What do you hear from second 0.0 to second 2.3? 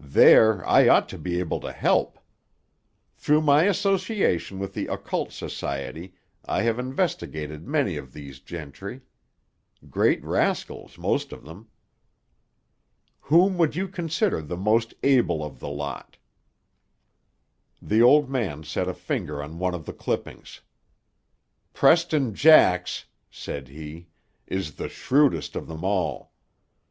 "There I ought to be able to help.